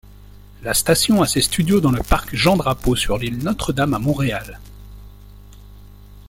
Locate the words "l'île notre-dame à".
3.19-3.99